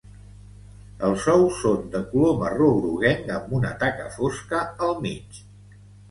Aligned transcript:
Els 1.07 1.25
ous 1.33 1.57
són 1.65 1.83
de 1.95 1.99
color 2.13 2.31
marró 2.43 2.69
groguenc 2.77 3.29
amb 3.35 3.53
una 3.57 3.73
taca 3.83 4.07
fosca 4.15 4.63
al 4.87 4.95
mig. 5.05 5.39